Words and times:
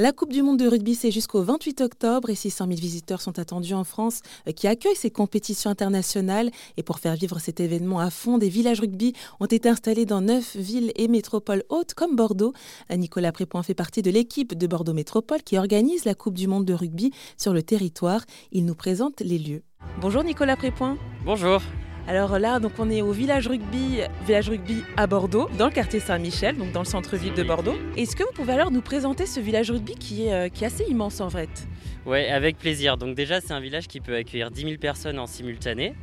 La 0.00 0.12
Coupe 0.12 0.32
du 0.32 0.40
Monde 0.42 0.56
de 0.56 0.66
rugby, 0.66 0.94
c'est 0.94 1.10
jusqu'au 1.10 1.42
28 1.42 1.82
octobre 1.82 2.30
et 2.30 2.34
600 2.34 2.68
000 2.68 2.80
visiteurs 2.80 3.20
sont 3.20 3.38
attendus 3.38 3.74
en 3.74 3.84
France 3.84 4.22
euh, 4.48 4.52
qui 4.52 4.66
accueillent 4.66 4.96
ces 4.96 5.10
compétitions 5.10 5.68
internationales. 5.68 6.50
Et 6.78 6.82
pour 6.82 7.00
faire 7.00 7.14
vivre 7.16 7.38
cet 7.38 7.60
événement 7.60 8.00
à 8.00 8.08
fond, 8.08 8.38
des 8.38 8.48
villages 8.48 8.80
rugby 8.80 9.12
ont 9.40 9.44
été 9.44 9.68
installés 9.68 10.06
dans 10.06 10.22
neuf 10.22 10.56
villes 10.56 10.90
et 10.96 11.06
métropoles 11.06 11.64
hautes 11.68 11.92
comme 11.92 12.16
Bordeaux. 12.16 12.54
Euh, 12.90 12.96
Nicolas 12.96 13.30
Prépoint 13.30 13.62
fait 13.62 13.74
partie 13.74 14.00
de 14.00 14.10
l'équipe 14.10 14.56
de 14.56 14.66
Bordeaux 14.66 14.94
Métropole 14.94 15.42
qui 15.42 15.58
organise 15.58 16.06
la 16.06 16.14
Coupe 16.14 16.38
du 16.38 16.48
Monde 16.48 16.64
de 16.64 16.72
rugby 16.72 17.12
sur 17.36 17.52
le 17.52 17.62
territoire. 17.62 18.24
Il 18.52 18.64
nous 18.64 18.74
présente 18.74 19.20
les 19.20 19.38
lieux. 19.38 19.64
Bonjour 20.00 20.24
Nicolas 20.24 20.56
Prépoint. 20.56 20.96
Bonjour. 21.26 21.60
Alors 22.08 22.38
là, 22.38 22.58
donc 22.58 22.72
on 22.78 22.90
est 22.90 23.02
au 23.02 23.12
village 23.12 23.46
rugby, 23.46 24.00
village 24.26 24.48
rugby 24.48 24.82
à 24.96 25.06
Bordeaux, 25.06 25.48
dans 25.58 25.66
le 25.66 25.72
quartier 25.72 26.00
Saint-Michel, 26.00 26.56
donc 26.56 26.72
dans 26.72 26.80
le 26.80 26.86
centre-ville 26.86 27.34
de 27.34 27.42
Bordeaux. 27.42 27.76
Est-ce 27.96 28.16
que 28.16 28.24
vous 28.24 28.32
pouvez 28.32 28.52
alors 28.52 28.70
nous 28.70 28.80
présenter 28.80 29.26
ce 29.26 29.38
village 29.38 29.70
rugby 29.70 29.94
qui 29.94 30.26
est, 30.26 30.32
euh, 30.32 30.48
qui 30.48 30.64
est 30.64 30.66
assez 30.66 30.84
immense 30.84 31.20
en 31.20 31.30
fait? 31.30 31.68
Ouais, 32.06 32.28
avec 32.28 32.58
plaisir. 32.58 32.96
Donc 32.96 33.14
déjà, 33.14 33.40
c'est 33.40 33.52
un 33.52 33.60
village 33.60 33.86
qui 33.86 34.00
peut 34.00 34.16
accueillir 34.16 34.50
10 34.50 34.62
000 34.62 34.74
personnes 34.78 35.18
en 35.18 35.26
simultané. 35.26 35.94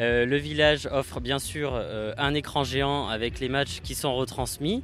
Euh, 0.00 0.24
le 0.24 0.36
village 0.36 0.88
offre 0.90 1.20
bien 1.20 1.38
sûr 1.38 1.72
euh, 1.74 2.14
un 2.16 2.34
écran 2.34 2.64
géant 2.64 3.08
avec 3.08 3.40
les 3.40 3.48
matchs 3.48 3.80
qui 3.82 3.94
sont 3.94 4.14
retransmis, 4.14 4.82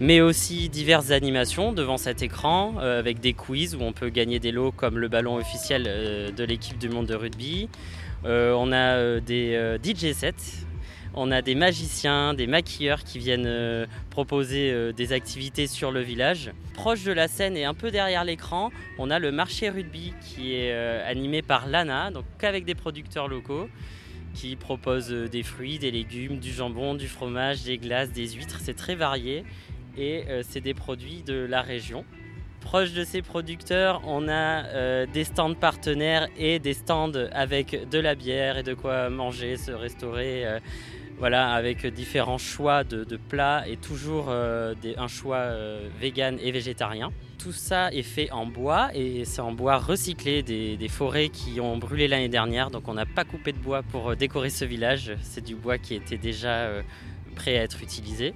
mais 0.00 0.20
aussi 0.20 0.68
diverses 0.68 1.10
animations 1.10 1.72
devant 1.72 1.96
cet 1.96 2.22
écran 2.22 2.74
euh, 2.80 2.98
avec 2.98 3.20
des 3.20 3.32
quiz 3.32 3.74
où 3.74 3.80
on 3.80 3.92
peut 3.92 4.10
gagner 4.10 4.38
des 4.38 4.52
lots 4.52 4.72
comme 4.72 4.98
le 4.98 5.08
ballon 5.08 5.36
officiel 5.36 5.84
de 5.84 6.44
l'équipe 6.44 6.78
du 6.78 6.88
monde 6.88 7.06
de 7.06 7.14
rugby. 7.14 7.68
On 8.24 8.72
a 8.72 9.20
des 9.20 9.78
DJ 9.82 10.12
sets. 10.12 10.66
On 11.14 11.30
a 11.30 11.42
des 11.42 11.54
magiciens, 11.54 12.32
des 12.32 12.46
maquilleurs 12.46 13.04
qui 13.04 13.18
viennent 13.18 13.86
proposer 14.10 14.92
des 14.92 15.12
activités 15.12 15.66
sur 15.66 15.90
le 15.90 16.00
village. 16.00 16.52
Proche 16.72 17.04
de 17.04 17.12
la 17.12 17.28
scène 17.28 17.56
et 17.56 17.64
un 17.64 17.74
peu 17.74 17.90
derrière 17.90 18.24
l'écran, 18.24 18.70
on 18.98 19.10
a 19.10 19.18
le 19.18 19.30
marché 19.32 19.68
rugby 19.68 20.14
qui 20.22 20.54
est 20.54 20.72
animé 20.72 21.42
par 21.42 21.66
l'ANA, 21.66 22.10
donc 22.10 22.24
qu'avec 22.38 22.64
des 22.64 22.74
producteurs 22.74 23.28
locaux 23.28 23.68
qui 24.34 24.56
proposent 24.56 25.12
euh, 25.12 25.28
des 25.28 25.42
fruits, 25.42 25.78
des 25.78 25.90
légumes, 25.90 26.38
du 26.38 26.50
jambon, 26.52 26.94
du 26.94 27.08
fromage, 27.08 27.62
des 27.62 27.78
glaces, 27.78 28.10
des 28.12 28.28
huîtres. 28.28 28.58
C'est 28.62 28.76
très 28.76 28.94
varié 28.94 29.44
et 29.96 30.24
euh, 30.28 30.42
c'est 30.48 30.60
des 30.60 30.74
produits 30.74 31.22
de 31.22 31.34
la 31.34 31.62
région. 31.62 32.04
Proche 32.60 32.92
de 32.92 33.04
ces 33.04 33.22
producteurs, 33.22 34.02
on 34.06 34.28
a 34.28 34.64
euh, 34.66 35.06
des 35.12 35.24
stands 35.24 35.54
partenaires 35.54 36.28
et 36.36 36.58
des 36.58 36.74
stands 36.74 37.12
avec 37.32 37.88
de 37.90 37.98
la 37.98 38.14
bière 38.14 38.58
et 38.58 38.62
de 38.62 38.74
quoi 38.74 39.10
manger, 39.10 39.56
se 39.56 39.72
restaurer. 39.72 40.46
Voilà, 41.22 41.52
avec 41.52 41.86
différents 41.86 42.36
choix 42.36 42.82
de, 42.82 43.16
plats 43.16 43.62
et 43.68 43.76
toujours 43.76 44.26
euh, 44.28 44.74
un 44.98 45.06
choix 45.06 45.36
euh, 45.36 45.88
vegan 46.00 46.36
et 46.42 46.50
végétarien. 46.50 47.12
Tout 47.38 47.52
ça 47.52 47.92
est 47.92 48.02
fait 48.02 48.28
en 48.32 48.44
bois 48.44 48.90
et 48.92 49.24
c'est 49.24 49.40
en 49.40 49.52
bois 49.52 49.78
recyclé 49.78 50.42
des, 50.42 50.88
forêts 50.88 51.28
qui 51.28 51.60
ont 51.60 51.76
brûlé 51.76 52.08
l'année 52.08 52.28
dernière. 52.28 52.72
Donc 52.72 52.88
on 52.88 52.94
n'a 52.94 53.06
pas 53.06 53.22
coupé 53.22 53.52
de 53.52 53.58
bois 53.58 53.84
pour 53.84 54.10
euh, 54.10 54.16
décorer 54.16 54.50
ce 54.50 54.64
village. 54.64 55.12
C'est 55.22 55.44
du 55.44 55.54
bois 55.54 55.78
qui 55.78 55.94
était 55.94 56.18
déjà 56.18 56.68
prêt 57.36 57.56
à 57.56 57.62
être 57.62 57.84
utilisé. 57.84 58.34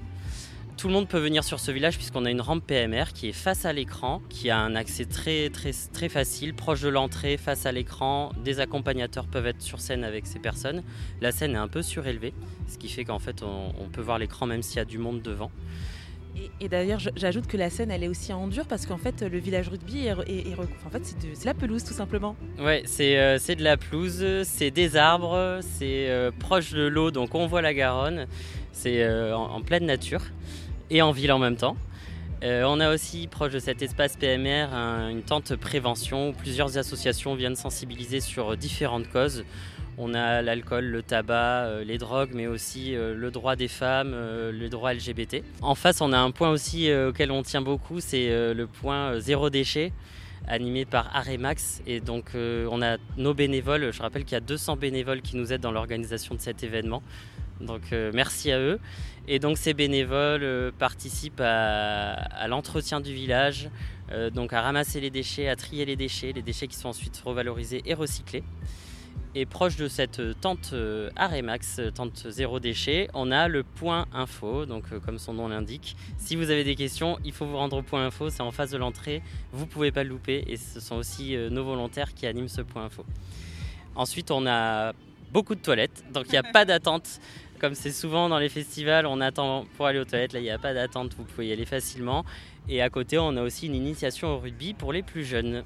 Tout 0.76 0.88
le 0.88 0.92
monde 0.94 1.08
peut 1.08 1.18
venir 1.18 1.42
sur 1.42 1.58
ce 1.58 1.70
village 1.70 1.96
puisqu'on 1.96 2.26
a 2.26 2.30
une 2.30 2.42
rampe 2.42 2.64
PMR 2.66 3.04
qui 3.14 3.30
est 3.30 3.32
face 3.32 3.64
à 3.64 3.72
l'écran, 3.72 4.20
qui 4.28 4.50
a 4.50 4.58
un 4.58 4.74
accès 4.76 5.06
très, 5.06 5.48
très, 5.48 5.70
très 5.92 6.10
facile, 6.10 6.52
proche 6.54 6.82
de 6.82 6.90
l'entrée, 6.90 7.38
face 7.38 7.64
à 7.64 7.72
l'écran. 7.72 8.30
Des 8.44 8.60
accompagnateurs 8.60 9.26
peuvent 9.26 9.46
être 9.46 9.62
sur 9.62 9.80
scène 9.80 10.04
avec 10.04 10.26
ces 10.26 10.38
personnes. 10.38 10.82
La 11.22 11.32
scène 11.32 11.52
est 11.52 11.58
un 11.58 11.68
peu 11.68 11.80
surélevée, 11.80 12.34
ce 12.68 12.76
qui 12.76 12.88
fait 12.90 13.04
qu'en 13.04 13.18
fait 13.18 13.42
on, 13.42 13.72
on 13.82 13.88
peut 13.88 14.02
voir 14.02 14.18
l'écran 14.18 14.44
même 14.44 14.62
s'il 14.62 14.76
y 14.76 14.80
a 14.80 14.84
du 14.84 14.98
monde 14.98 15.22
devant. 15.22 15.50
Et, 16.36 16.66
et 16.66 16.68
d'ailleurs, 16.68 17.00
j'ajoute 17.16 17.46
que 17.46 17.56
la 17.56 17.70
scène, 17.70 17.90
elle 17.90 18.04
est 18.04 18.08
aussi 18.08 18.30
en 18.34 18.46
dur 18.46 18.66
parce 18.66 18.84
qu'en 18.84 18.98
fait, 18.98 19.22
le 19.22 19.38
village 19.38 19.70
rugby 19.70 20.00
est, 20.06 20.10
est- 20.28 20.54
en 20.86 20.90
fait, 20.90 21.00
c'est 21.06 21.18
de- 21.18 21.46
la 21.46 21.54
pelouse 21.54 21.82
tout 21.84 21.94
simplement. 21.94 22.36
Ouais, 22.58 22.82
c'est 22.84 23.18
euh, 23.18 23.38
c'est 23.38 23.56
de 23.56 23.64
la 23.64 23.78
pelouse, 23.78 24.22
c'est 24.44 24.70
des 24.70 24.96
arbres, 24.96 25.60
c'est 25.62 26.10
euh, 26.10 26.30
proche 26.38 26.72
de 26.72 26.86
l'eau, 26.86 27.10
donc 27.10 27.34
on 27.34 27.46
voit 27.46 27.62
la 27.62 27.72
Garonne. 27.72 28.26
C'est 28.72 29.02
euh, 29.02 29.34
en, 29.34 29.44
en 29.54 29.60
pleine 29.62 29.86
nature 29.86 30.20
et 30.90 31.02
en 31.02 31.12
ville 31.12 31.32
en 31.32 31.38
même 31.38 31.56
temps. 31.56 31.76
Euh, 32.42 32.64
on 32.66 32.80
a 32.80 32.92
aussi 32.92 33.28
proche 33.28 33.52
de 33.52 33.58
cet 33.58 33.80
espace 33.80 34.16
PMR 34.16 34.72
un- 34.74 35.08
une 35.08 35.22
tente 35.22 35.56
prévention 35.56 36.28
où 36.28 36.32
plusieurs 36.32 36.76
associations 36.76 37.34
viennent 37.34 37.56
sensibiliser 37.56 38.20
sur 38.20 38.56
différentes 38.56 39.08
causes. 39.10 39.44
On 39.98 40.12
a 40.12 40.42
l'alcool, 40.42 40.84
le 40.84 41.02
tabac, 41.02 41.64
euh, 41.64 41.82
les 41.84 41.96
drogues, 41.96 42.32
mais 42.34 42.46
aussi 42.46 42.94
euh, 42.94 43.14
le 43.14 43.30
droit 43.30 43.56
des 43.56 43.68
femmes, 43.68 44.12
euh, 44.12 44.52
le 44.52 44.68
droit 44.68 44.92
LGBT. 44.92 45.42
En 45.62 45.74
face, 45.74 46.02
on 46.02 46.12
a 46.12 46.18
un 46.18 46.30
point 46.30 46.50
aussi 46.50 46.90
euh, 46.90 47.08
auquel 47.08 47.30
on 47.30 47.42
tient 47.42 47.62
beaucoup, 47.62 48.00
c'est 48.00 48.30
euh, 48.30 48.52
le 48.52 48.66
point 48.66 49.12
euh, 49.12 49.20
zéro 49.20 49.48
déchet 49.48 49.92
animé 50.46 50.84
par 50.84 51.16
Aremax. 51.16 51.80
Et 51.86 52.00
donc, 52.00 52.32
euh, 52.34 52.68
on 52.70 52.82
a 52.82 52.98
nos 53.16 53.32
bénévoles. 53.32 53.90
Je 53.92 54.02
rappelle 54.02 54.24
qu'il 54.24 54.34
y 54.34 54.36
a 54.36 54.40
200 54.40 54.76
bénévoles 54.76 55.22
qui 55.22 55.36
nous 55.38 55.50
aident 55.54 55.62
dans 55.62 55.72
l'organisation 55.72 56.34
de 56.34 56.40
cet 56.40 56.62
événement. 56.62 57.02
Donc, 57.60 57.92
euh, 57.92 58.10
merci 58.14 58.52
à 58.52 58.58
eux. 58.58 58.78
Et 59.28 59.38
donc, 59.38 59.58
ces 59.58 59.74
bénévoles 59.74 60.42
euh, 60.42 60.70
participent 60.76 61.40
à, 61.40 62.12
à 62.12 62.48
l'entretien 62.48 63.00
du 63.00 63.12
village, 63.12 63.70
euh, 64.12 64.30
donc 64.30 64.52
à 64.52 64.60
ramasser 64.60 65.00
les 65.00 65.10
déchets, 65.10 65.48
à 65.48 65.56
trier 65.56 65.84
les 65.84 65.96
déchets, 65.96 66.32
les 66.32 66.42
déchets 66.42 66.68
qui 66.68 66.76
sont 66.76 66.88
ensuite 66.88 67.20
revalorisés 67.24 67.82
et 67.86 67.94
recyclés. 67.94 68.44
Et 69.34 69.44
proche 69.44 69.76
de 69.76 69.86
cette 69.86 70.22
tente 70.40 70.74
Aremax, 71.14 71.82
tente 71.94 72.30
zéro 72.30 72.58
déchet, 72.58 73.08
on 73.12 73.30
a 73.30 73.48
le 73.48 73.64
point 73.64 74.06
info, 74.14 74.64
donc 74.64 74.98
comme 75.00 75.18
son 75.18 75.34
nom 75.34 75.48
l'indique. 75.48 75.94
Si 76.16 76.36
vous 76.36 76.48
avez 76.48 76.64
des 76.64 76.74
questions, 76.74 77.18
il 77.22 77.32
faut 77.32 77.44
vous 77.44 77.58
rendre 77.58 77.76
au 77.76 77.82
point 77.82 78.06
info, 78.06 78.30
c'est 78.30 78.40
en 78.40 78.50
face 78.50 78.70
de 78.70 78.78
l'entrée, 78.78 79.20
vous 79.52 79.66
pouvez 79.66 79.92
pas 79.92 80.04
le 80.04 80.08
louper 80.08 80.42
et 80.46 80.56
ce 80.56 80.80
sont 80.80 80.96
aussi 80.96 81.36
nos 81.50 81.64
volontaires 81.64 82.14
qui 82.14 82.26
animent 82.26 82.48
ce 82.48 82.62
point 82.62 82.86
info. 82.86 83.04
Ensuite, 83.94 84.30
on 84.30 84.46
a 84.46 84.94
beaucoup 85.32 85.54
de 85.54 85.60
toilettes, 85.60 86.04
donc 86.12 86.26
il 86.28 86.32
n'y 86.32 86.38
a 86.38 86.42
pas 86.52 86.64
d'attente. 86.64 87.20
Comme 87.60 87.74
c'est 87.74 87.90
souvent 87.90 88.28
dans 88.28 88.38
les 88.38 88.48
festivals, 88.48 89.06
on 89.06 89.20
attend 89.20 89.64
pour 89.76 89.86
aller 89.86 89.98
aux 89.98 90.04
toilettes, 90.04 90.32
là 90.32 90.40
il 90.40 90.42
n'y 90.42 90.50
a 90.50 90.58
pas 90.58 90.74
d'attente, 90.74 91.14
vous 91.16 91.24
pouvez 91.24 91.48
y 91.48 91.52
aller 91.52 91.64
facilement. 91.64 92.24
Et 92.68 92.82
à 92.82 92.90
côté, 92.90 93.18
on 93.18 93.36
a 93.36 93.42
aussi 93.42 93.66
une 93.66 93.74
initiation 93.74 94.34
au 94.34 94.38
rugby 94.38 94.74
pour 94.74 94.92
les 94.92 95.02
plus 95.02 95.24
jeunes. 95.24 95.64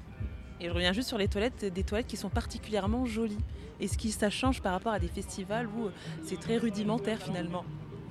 Et 0.61 0.67
je 0.67 0.71
reviens 0.71 0.93
juste 0.93 1.07
sur 1.07 1.17
les 1.17 1.27
toilettes, 1.27 1.65
des 1.65 1.83
toilettes 1.83 2.07
qui 2.07 2.17
sont 2.17 2.29
particulièrement 2.29 3.05
jolies. 3.05 3.39
Est-ce 3.81 3.97
que 3.97 4.07
ça 4.09 4.29
change 4.29 4.61
par 4.61 4.73
rapport 4.73 4.93
à 4.93 4.99
des 4.99 5.07
festivals 5.07 5.67
où 5.67 5.87
euh, 5.87 5.91
c'est 6.23 6.39
très 6.39 6.57
rudimentaire 6.57 7.19
finalement 7.19 7.65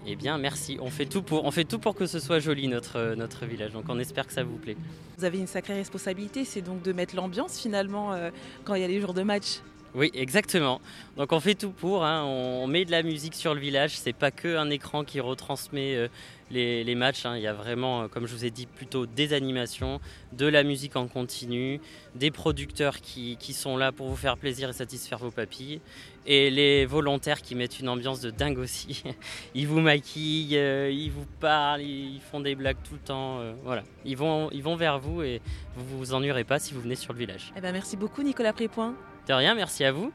Eh 0.05 0.17
bien, 0.17 0.37
merci. 0.37 0.77
On 0.81 0.91
fait 0.91 1.07
tout 1.07 1.23
pour, 1.23 1.45
on 1.45 1.53
fait 1.53 1.65
tout 1.65 1.79
pour 1.79 1.95
que 1.95 2.07
ce 2.07 2.19
soit 2.19 2.41
joli 2.41 2.67
notre, 2.67 3.15
notre 3.15 3.47
village. 3.47 3.71
Donc, 3.71 3.85
on 3.89 4.01
espère 4.01 4.27
que 4.27 4.33
ça 4.33 4.43
vous 4.43 4.57
plaît. 4.57 4.77
Vous 5.17 5.25
avez 5.25 5.39
une 5.39 5.47
sacrée 5.47 5.75
responsabilité, 5.75 6.45
c'est 6.45 6.61
donc 6.61 6.83
de 6.83 6.93
mettre 6.93 7.15
l'ambiance 7.15 7.61
finalement 7.61 8.13
euh, 8.13 8.31
quand 8.65 8.75
il 8.75 8.83
y 8.83 8.85
a 8.85 8.89
les 8.89 9.01
jours 9.01 9.15
de 9.15 9.23
match. 9.23 9.61
Oui, 9.95 10.11
exactement. 10.15 10.81
Donc, 11.17 11.33
on 11.33 11.41
fait 11.41 11.55
tout 11.57 11.71
pour. 11.71 12.05
hein. 12.05 12.23
On 12.25 12.67
met 12.69 12.85
de 12.85 12.93
la 12.93 13.03
musique 13.03 13.35
sur 13.35 13.55
le 13.55 13.61
village. 13.61 13.97
C'est 13.99 14.13
pas 14.13 14.31
que 14.31 14.57
un 14.57 14.71
écran 14.71 15.03
qui 15.05 15.19
retransmet 15.19 15.97
euh, 15.97 16.09
les, 16.53 16.95
matchs. 16.95 17.27
hein. 17.27 17.37
Il 17.37 17.43
y 17.43 17.49
a 17.49 17.53
vraiment, 17.53 18.03
euh, 18.03 18.09
comme 18.09 18.27
je 18.29 18.33
vous 18.35 18.45
ai 18.45 18.51
dit, 18.51 18.67
plutôt 18.67 19.07
des 19.07 19.33
animations, 19.33 20.01
de 20.33 20.47
la 20.47 20.63
musique 20.63 20.95
en 20.95 21.09
continu, 21.09 21.81
des 22.15 22.31
producteurs 22.31 23.01
qui, 23.01 23.37
sont 23.53 23.77
là 23.77 23.91
pour 23.91 24.07
vous 24.07 24.17
faire 24.17 24.37
plaisir 24.37 24.71
et 24.71 24.73
satisfaire 24.73 25.19
vos 25.19 25.33
papilles, 25.33 25.81
et 26.25 26.51
les 26.51 26.87
volontaires 26.87 27.43
qui 27.43 27.57
mettent 27.57 27.81
une 27.81 27.89
ambiance 27.89 28.21
de 28.21 28.31
dingue 28.31 28.59
aussi. 28.59 29.03
Ils 29.57 29.67
vous 29.67 29.81
maquillent, 29.81 30.57
euh, 30.57 30.89
ils 30.89 31.11
vous 31.11 31.27
parlent, 31.41 31.83
ils 31.83 32.21
font 32.31 32.39
des 32.39 32.55
blagues 32.55 32.77
tout 32.89 32.95
le 32.95 33.01
temps. 33.01 33.41
voilà, 33.65 33.83
ils 34.05 34.17
vont, 34.17 34.51
ils 34.53 34.63
vont 34.63 34.77
vers 34.77 35.01
vous 35.01 35.23
et 35.23 35.43
vous 35.77 35.99
vous 35.99 36.15
ennuierez 36.15 36.45
pas 36.45 36.61
si 36.61 36.75
vous 36.75 36.81
venez 36.81 36.95
sur 36.95 37.13
le 37.13 37.19
village. 37.19 37.53
Eh 37.57 37.61
ben 37.61 37.73
merci 37.73 37.97
beaucoup 37.97 38.23
Nicolas 38.23 38.53
Prépoint. 38.53 38.95
Rien, 39.33 39.55
merci 39.55 39.85
à 39.85 39.93
vous. 39.93 40.13